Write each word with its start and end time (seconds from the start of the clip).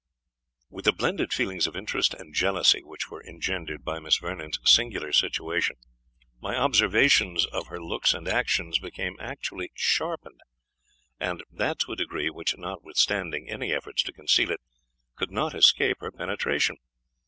With 0.71 0.85
the 0.85 0.93
blended 0.93 1.31
feelings 1.31 1.67
of 1.67 1.75
interest 1.75 2.15
and 2.15 2.33
jealousy 2.33 2.81
which 2.83 3.11
were 3.11 3.23
engendered 3.23 3.83
by 3.83 3.99
Miss 3.99 4.17
Vernon's 4.17 4.57
singular 4.65 5.13
situation, 5.13 5.75
my 6.41 6.55
observations 6.57 7.45
of 7.45 7.67
her 7.67 7.79
looks 7.79 8.11
and 8.15 8.27
actions 8.27 8.79
became 8.79 9.15
acutely 9.19 9.71
sharpened, 9.75 10.41
and 11.19 11.43
that 11.51 11.77
to 11.81 11.91
a 11.91 11.95
degree 11.95 12.31
which, 12.31 12.57
notwithstanding 12.57 13.45
my 13.59 13.67
efforts 13.67 14.01
to 14.01 14.11
conceal 14.11 14.49
it, 14.49 14.61
could 15.15 15.29
not 15.29 15.53
escape 15.53 15.97
her 15.99 16.11
penetration. 16.11 16.77